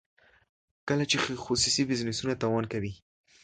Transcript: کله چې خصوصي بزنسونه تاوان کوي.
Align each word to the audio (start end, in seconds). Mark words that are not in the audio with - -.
کله 0.87 1.03
چې 1.11 1.17
خصوصي 1.45 1.83
بزنسونه 1.89 2.33
تاوان 2.41 2.65
کوي. 2.73 2.93